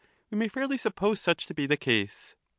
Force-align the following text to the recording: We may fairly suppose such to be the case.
We 0.31 0.37
may 0.39 0.47
fairly 0.47 0.79
suppose 0.79 1.21
such 1.21 1.45
to 1.45 1.53
be 1.53 1.67
the 1.67 1.77
case. 1.77 2.35